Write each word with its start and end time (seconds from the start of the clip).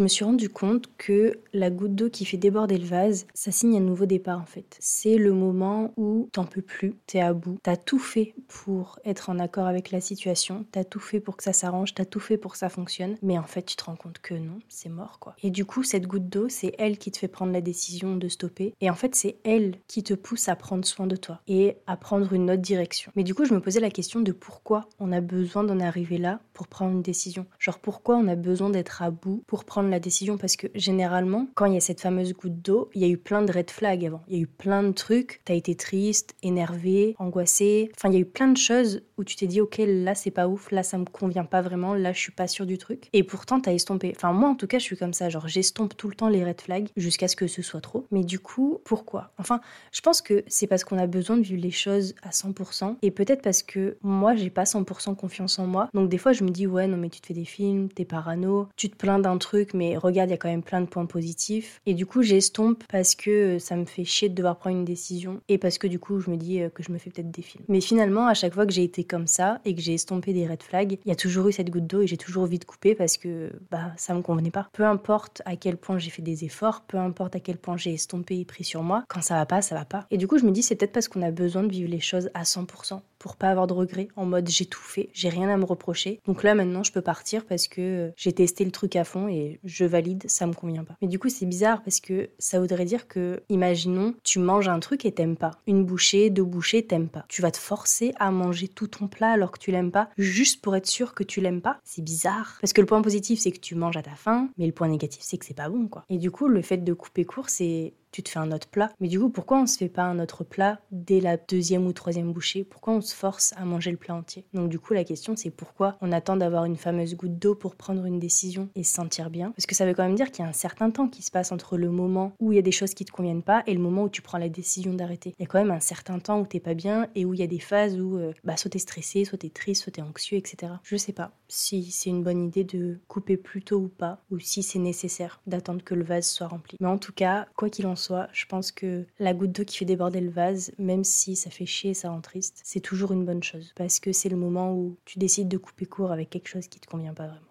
je 0.00 0.04
me 0.04 0.08
suis 0.08 0.24
rendu 0.24 0.48
compte 0.48 0.86
que 0.96 1.40
la 1.52 1.68
goutte 1.68 1.94
d'eau 1.94 2.08
qui 2.08 2.24
fait 2.24 2.38
déborder 2.38 2.78
le 2.78 2.86
vase, 2.86 3.26
ça 3.34 3.52
signe 3.52 3.76
un 3.76 3.80
nouveau 3.80 4.06
départ 4.06 4.40
en 4.40 4.46
fait. 4.46 4.78
C'est 4.80 5.18
le 5.18 5.34
moment 5.34 5.92
où 5.98 6.30
t'en 6.32 6.46
peux 6.46 6.62
plus, 6.62 6.94
t'es 7.06 7.20
à 7.20 7.34
bout, 7.34 7.58
t'as 7.62 7.76
tout 7.76 7.98
fait 7.98 8.34
pour 8.48 8.98
être 9.04 9.28
en 9.28 9.38
accord 9.38 9.66
avec 9.66 9.90
la 9.90 10.00
situation, 10.00 10.64
t'as 10.72 10.84
tout 10.84 11.00
fait 11.00 11.20
pour 11.20 11.36
que 11.36 11.44
ça 11.44 11.52
s'arrange, 11.52 11.92
t'as 11.92 12.06
tout 12.06 12.18
fait 12.18 12.38
pour 12.38 12.52
que 12.52 12.58
ça 12.58 12.70
fonctionne, 12.70 13.18
mais 13.20 13.36
en 13.36 13.42
fait 13.42 13.60
tu 13.60 13.76
te 13.76 13.84
rends 13.84 13.94
compte 13.94 14.20
que 14.20 14.32
non, 14.32 14.60
c'est 14.70 14.88
mort 14.88 15.18
quoi. 15.18 15.36
Et 15.42 15.50
du 15.50 15.66
coup, 15.66 15.82
cette 15.82 16.06
goutte 16.06 16.30
d'eau, 16.30 16.48
c'est 16.48 16.74
elle 16.78 16.96
qui 16.96 17.10
te 17.10 17.18
fait 17.18 17.28
prendre 17.28 17.52
la 17.52 17.60
décision 17.60 18.16
de 18.16 18.28
stopper, 18.28 18.72
et 18.80 18.88
en 18.88 18.94
fait 18.94 19.14
c'est 19.14 19.36
elle 19.44 19.74
qui 19.86 20.02
te 20.02 20.14
pousse 20.14 20.48
à 20.48 20.56
prendre 20.56 20.86
soin 20.86 21.06
de 21.06 21.16
toi 21.16 21.42
et 21.46 21.76
à 21.86 21.98
prendre 21.98 22.32
une 22.32 22.50
autre 22.50 22.62
direction. 22.62 23.12
Mais 23.16 23.22
du 23.22 23.34
coup, 23.34 23.44
je 23.44 23.52
me 23.52 23.60
posais 23.60 23.80
la 23.80 23.90
question 23.90 24.20
de 24.20 24.32
pourquoi 24.32 24.88
on 24.98 25.12
a 25.12 25.20
besoin 25.20 25.62
d'en 25.62 25.78
arriver 25.78 26.16
là 26.16 26.40
pour 26.54 26.68
prendre 26.68 26.92
une 26.92 27.02
décision. 27.02 27.44
Genre 27.58 27.78
pourquoi 27.78 28.16
on 28.16 28.28
a 28.28 28.34
besoin 28.34 28.70
d'être 28.70 29.02
à 29.02 29.10
bout 29.10 29.44
pour 29.46 29.66
prendre 29.66 29.89
la 29.90 30.00
décision 30.00 30.38
parce 30.38 30.56
que 30.56 30.68
généralement, 30.74 31.48
quand 31.54 31.66
il 31.66 31.74
y 31.74 31.76
a 31.76 31.80
cette 31.80 32.00
fameuse 32.00 32.32
goutte 32.32 32.62
d'eau, 32.62 32.90
il 32.94 33.02
y 33.02 33.04
a 33.04 33.08
eu 33.08 33.18
plein 33.18 33.42
de 33.42 33.52
red 33.52 33.70
flags 33.70 34.04
avant. 34.06 34.22
Il 34.28 34.36
y 34.36 34.38
a 34.38 34.42
eu 34.42 34.46
plein 34.46 34.82
de 34.82 34.92
trucs, 34.92 35.40
t'as 35.44 35.54
été 35.54 35.74
triste, 35.74 36.34
énervé, 36.42 37.14
angoissé, 37.18 37.90
enfin 37.96 38.08
il 38.08 38.14
y 38.14 38.16
a 38.16 38.20
eu 38.20 38.26
plein 38.26 38.48
de 38.48 38.56
choses 38.56 39.02
où 39.18 39.24
tu 39.24 39.36
t'es 39.36 39.46
dit 39.46 39.60
ok 39.60 39.80
là 39.86 40.14
c'est 40.14 40.30
pas 40.30 40.48
ouf, 40.48 40.70
là 40.70 40.82
ça 40.82 40.98
me 40.98 41.04
convient 41.04 41.44
pas 41.44 41.60
vraiment, 41.60 41.94
là 41.94 42.12
je 42.12 42.18
suis 42.18 42.32
pas 42.32 42.48
sûre 42.48 42.66
du 42.66 42.78
truc. 42.78 43.08
Et 43.12 43.22
pourtant 43.22 43.60
t'as 43.60 43.72
estompé. 43.72 44.12
Enfin 44.16 44.32
moi 44.32 44.48
en 44.48 44.54
tout 44.54 44.66
cas 44.66 44.78
je 44.78 44.84
suis 44.84 44.96
comme 44.96 45.12
ça, 45.12 45.28
genre 45.28 45.48
j'estompe 45.48 45.96
tout 45.96 46.08
le 46.08 46.14
temps 46.14 46.28
les 46.28 46.44
red 46.44 46.60
flags 46.60 46.88
jusqu'à 46.96 47.28
ce 47.28 47.36
que 47.36 47.46
ce 47.46 47.62
soit 47.62 47.80
trop. 47.80 48.06
Mais 48.10 48.24
du 48.24 48.38
coup 48.38 48.78
pourquoi? 48.84 49.32
Enfin 49.38 49.60
je 49.92 50.00
pense 50.00 50.22
que 50.22 50.44
c'est 50.46 50.66
parce 50.66 50.84
qu'on 50.84 50.98
a 50.98 51.06
besoin 51.06 51.36
de 51.36 51.42
vivre 51.42 51.62
les 51.62 51.70
choses 51.70 52.14
à 52.22 52.30
100% 52.30 52.96
et 53.02 53.10
peut-être 53.10 53.42
parce 53.42 53.62
que 53.62 53.96
moi 54.02 54.34
j'ai 54.34 54.50
pas 54.50 54.64
100% 54.64 55.16
confiance 55.16 55.58
en 55.58 55.66
moi. 55.66 55.88
Donc 55.94 56.08
des 56.08 56.18
fois 56.18 56.32
je 56.32 56.44
me 56.44 56.50
dis 56.50 56.66
ouais 56.66 56.86
non 56.86 56.96
mais 56.96 57.10
tu 57.10 57.20
te 57.20 57.26
fais 57.26 57.34
des 57.34 57.44
films, 57.44 57.88
t'es 57.88 58.04
parano, 58.04 58.68
tu 58.76 58.88
te 58.88 58.96
plains 58.96 59.18
d'un 59.18 59.38
truc 59.38 59.74
mais 59.74 59.79
regarde 59.96 60.30
il 60.30 60.32
y 60.32 60.34
a 60.34 60.38
quand 60.38 60.48
même 60.48 60.62
plein 60.62 60.80
de 60.80 60.86
points 60.86 61.06
positifs. 61.06 61.80
Et 61.86 61.94
du 61.94 62.06
coup 62.06 62.22
j'estompe 62.22 62.84
parce 62.90 63.14
que 63.14 63.58
ça 63.58 63.76
me 63.76 63.84
fait 63.84 64.04
chier 64.04 64.28
de 64.28 64.34
devoir 64.34 64.56
prendre 64.56 64.76
une 64.76 64.84
décision 64.84 65.40
et 65.48 65.58
parce 65.58 65.78
que 65.78 65.86
du 65.86 65.98
coup 65.98 66.20
je 66.20 66.30
me 66.30 66.36
dis 66.36 66.60
que 66.74 66.82
je 66.82 66.92
me 66.92 66.98
fais 66.98 67.10
peut-être 67.10 67.30
des 67.30 67.42
films. 67.42 67.64
Mais 67.68 67.80
finalement 67.80 68.26
à 68.26 68.34
chaque 68.34 68.54
fois 68.54 68.66
que 68.66 68.72
j'ai 68.72 68.84
été 68.84 69.04
comme 69.04 69.26
ça 69.26 69.60
et 69.64 69.74
que 69.74 69.80
j'ai 69.80 69.94
estompé 69.94 70.32
des 70.32 70.46
red 70.46 70.62
flags, 70.62 70.98
il 71.04 71.08
y 71.08 71.12
a 71.12 71.16
toujours 71.16 71.48
eu 71.48 71.52
cette 71.52 71.70
goutte 71.70 71.86
d'eau 71.86 72.02
et 72.02 72.06
j'ai 72.06 72.16
toujours 72.16 72.44
envie 72.44 72.58
de 72.58 72.64
couper 72.64 72.94
parce 72.94 73.16
que 73.16 73.52
bah 73.70 73.92
ça 73.96 74.14
me 74.14 74.22
convenait 74.22 74.50
pas. 74.50 74.68
Peu 74.72 74.84
importe 74.84 75.42
à 75.44 75.56
quel 75.56 75.76
point 75.76 75.98
j'ai 75.98 76.10
fait 76.10 76.22
des 76.22 76.44
efforts, 76.44 76.82
peu 76.82 76.98
importe 76.98 77.36
à 77.36 77.40
quel 77.40 77.56
point 77.56 77.76
j'ai 77.76 77.92
estompé 77.92 78.38
et 78.38 78.44
pris 78.44 78.64
sur 78.64 78.82
moi, 78.82 79.04
quand 79.08 79.22
ça 79.22 79.34
va 79.34 79.46
pas, 79.46 79.62
ça 79.62 79.74
va 79.74 79.84
pas. 79.84 80.06
Et 80.10 80.16
du 80.16 80.26
coup, 80.26 80.38
je 80.38 80.44
me 80.44 80.50
dis 80.50 80.62
c'est 80.62 80.76
peut-être 80.76 80.92
parce 80.92 81.08
qu'on 81.08 81.22
a 81.22 81.30
besoin 81.30 81.62
de 81.62 81.72
vivre 81.72 81.90
les 81.90 82.00
choses 82.00 82.30
à 82.34 82.42
100% 82.42 83.00
pour 83.20 83.36
pas 83.36 83.50
avoir 83.50 83.68
de 83.68 83.74
regrets, 83.74 84.08
en 84.16 84.24
mode 84.24 84.48
j'ai 84.48 84.66
tout 84.66 84.80
fait, 84.80 85.10
j'ai 85.12 85.28
rien 85.28 85.48
à 85.48 85.56
me 85.56 85.64
reprocher. 85.64 86.20
Donc 86.26 86.42
là 86.42 86.56
maintenant 86.56 86.82
je 86.82 86.90
peux 86.90 87.02
partir 87.02 87.44
parce 87.44 87.68
que 87.68 88.10
j'ai 88.16 88.32
testé 88.32 88.64
le 88.64 88.72
truc 88.72 88.96
à 88.96 89.04
fond 89.04 89.28
et 89.28 89.60
je 89.62 89.84
valide, 89.84 90.24
ça 90.26 90.46
me 90.46 90.54
convient 90.54 90.82
pas. 90.82 90.96
Mais 91.00 91.06
du 91.06 91.20
coup 91.20 91.28
c'est 91.28 91.46
bizarre 91.46 91.82
parce 91.82 92.00
que 92.00 92.30
ça 92.38 92.58
voudrait 92.58 92.86
dire 92.86 93.06
que, 93.06 93.42
imaginons, 93.48 94.14
tu 94.24 94.38
manges 94.38 94.68
un 94.68 94.80
truc 94.80 95.04
et 95.04 95.12
t'aimes 95.12 95.36
pas. 95.36 95.52
Une 95.66 95.84
bouchée, 95.84 96.30
deux 96.30 96.42
bouchées, 96.42 96.86
t'aimes 96.86 97.08
pas. 97.08 97.26
Tu 97.28 97.42
vas 97.42 97.50
te 97.50 97.58
forcer 97.58 98.12
à 98.18 98.30
manger 98.30 98.68
tout 98.68 98.88
ton 98.88 99.06
plat 99.06 99.32
alors 99.32 99.52
que 99.52 99.58
tu 99.58 99.70
l'aimes 99.70 99.92
pas, 99.92 100.08
juste 100.16 100.62
pour 100.62 100.74
être 100.74 100.86
sûr 100.86 101.14
que 101.14 101.22
tu 101.22 101.42
l'aimes 101.42 101.60
pas. 101.60 101.78
C'est 101.84 102.02
bizarre. 102.02 102.56
Parce 102.60 102.72
que 102.72 102.80
le 102.80 102.86
point 102.86 103.02
positif 103.02 103.38
c'est 103.38 103.52
que 103.52 103.60
tu 103.60 103.74
manges 103.74 103.98
à 103.98 104.02
ta 104.02 104.14
faim, 104.14 104.48
mais 104.56 104.66
le 104.66 104.72
point 104.72 104.88
négatif 104.88 105.20
c'est 105.22 105.36
que 105.36 105.44
c'est 105.44 105.54
pas 105.54 105.68
bon 105.68 105.88
quoi. 105.88 106.06
Et 106.08 106.16
du 106.16 106.30
coup 106.30 106.48
le 106.48 106.62
fait 106.62 106.78
de 106.78 106.92
couper 106.94 107.26
court 107.26 107.50
c'est 107.50 107.92
tu 108.12 108.22
te 108.22 108.28
fais 108.28 108.38
un 108.38 108.52
autre 108.52 108.68
plat. 108.68 108.90
Mais 109.00 109.08
du 109.08 109.18
coup, 109.18 109.30
pourquoi 109.30 109.60
on 109.60 109.66
se 109.66 109.76
fait 109.76 109.88
pas 109.88 110.02
un 110.04 110.18
autre 110.18 110.44
plat 110.44 110.80
dès 110.90 111.20
la 111.20 111.36
deuxième 111.36 111.86
ou 111.86 111.92
troisième 111.92 112.32
bouchée? 112.32 112.64
Pourquoi 112.64 112.94
on 112.94 113.00
se 113.00 113.14
force 113.14 113.52
à 113.56 113.64
manger 113.64 113.90
le 113.90 113.96
plat 113.96 114.14
entier? 114.14 114.44
Donc 114.54 114.68
du 114.68 114.78
coup, 114.78 114.94
la 114.94 115.04
question 115.04 115.34
c'est 115.36 115.50
pourquoi 115.50 115.96
on 116.00 116.12
attend 116.12 116.36
d'avoir 116.36 116.64
une 116.64 116.76
fameuse 116.76 117.14
goutte 117.14 117.38
d'eau 117.38 117.54
pour 117.54 117.76
prendre 117.76 118.04
une 118.04 118.18
décision 118.18 118.68
et 118.74 118.82
se 118.82 118.94
sentir 118.94 119.30
bien? 119.30 119.52
Parce 119.52 119.66
que 119.66 119.74
ça 119.74 119.86
veut 119.86 119.94
quand 119.94 120.04
même 120.04 120.14
dire 120.14 120.30
qu'il 120.30 120.44
y 120.44 120.46
a 120.46 120.50
un 120.50 120.54
certain 120.54 120.90
temps 120.90 121.08
qui 121.08 121.22
se 121.22 121.30
passe 121.30 121.52
entre 121.52 121.76
le 121.76 121.90
moment 121.90 122.32
où 122.40 122.52
il 122.52 122.56
y 122.56 122.58
a 122.58 122.62
des 122.62 122.72
choses 122.72 122.94
qui 122.94 123.04
te 123.04 123.12
conviennent 123.12 123.42
pas 123.42 123.62
et 123.66 123.74
le 123.74 123.80
moment 123.80 124.04
où 124.04 124.08
tu 124.08 124.22
prends 124.22 124.38
la 124.38 124.48
décision 124.48 124.94
d'arrêter. 124.94 125.34
Il 125.38 125.42
y 125.42 125.44
a 125.44 125.48
quand 125.48 125.58
même 125.58 125.70
un 125.70 125.80
certain 125.80 126.18
temps 126.18 126.40
où 126.40 126.46
t'es 126.46 126.60
pas 126.60 126.74
bien 126.74 127.08
et 127.14 127.24
où 127.24 127.34
il 127.34 127.40
y 127.40 127.44
a 127.44 127.46
des 127.46 127.60
phases 127.60 127.98
où 127.98 128.16
euh, 128.16 128.32
bah, 128.44 128.56
soit 128.56 128.70
t'es 128.70 128.78
stressé, 128.78 129.24
soit 129.24 129.38
t'es 129.38 129.50
triste, 129.50 129.82
soit 129.82 129.92
t'es 129.92 130.02
anxieux, 130.02 130.36
etc. 130.36 130.72
Je 130.82 130.96
sais 130.96 131.12
pas 131.12 131.32
si 131.48 131.90
c'est 131.90 132.10
une 132.10 132.22
bonne 132.22 132.44
idée 132.44 132.64
de 132.64 133.00
couper 133.08 133.36
plus 133.36 133.62
tôt 133.62 133.78
ou 133.78 133.88
pas, 133.88 134.22
ou 134.30 134.38
si 134.38 134.62
c'est 134.62 134.78
nécessaire 134.78 135.40
d'attendre 135.46 135.82
que 135.84 135.94
le 135.94 136.04
vase 136.04 136.28
soit 136.28 136.46
rempli. 136.46 136.76
Mais 136.80 136.88
en 136.88 136.98
tout 136.98 137.12
cas, 137.12 137.46
quoi 137.56 137.70
qu'il 137.70 137.86
en 137.86 137.96
soit, 137.96 137.99
je 138.32 138.46
pense 138.46 138.72
que 138.72 139.04
la 139.18 139.34
goutte 139.34 139.52
d'eau 139.52 139.64
qui 139.64 139.78
fait 139.78 139.84
déborder 139.84 140.20
le 140.20 140.30
vase, 140.30 140.72
même 140.78 141.04
si 141.04 141.36
ça 141.36 141.50
fait 141.50 141.66
chier, 141.66 141.94
ça 141.94 142.10
rend 142.10 142.20
triste, 142.20 142.60
c'est 142.64 142.80
toujours 142.80 143.12
une 143.12 143.24
bonne 143.24 143.42
chose. 143.42 143.72
Parce 143.76 144.00
que 144.00 144.12
c'est 144.12 144.28
le 144.28 144.36
moment 144.36 144.74
où 144.74 144.96
tu 145.04 145.18
décides 145.18 145.48
de 145.48 145.58
couper 145.58 145.86
court 145.86 146.12
avec 146.12 146.30
quelque 146.30 146.48
chose 146.48 146.68
qui 146.68 146.80
te 146.80 146.86
convient 146.86 147.14
pas 147.14 147.26
vraiment. 147.26 147.46